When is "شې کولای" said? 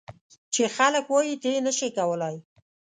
1.77-2.35